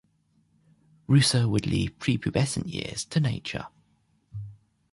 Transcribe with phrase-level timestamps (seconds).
[1.05, 3.67] Rousseau would leave prepubescent years to nature.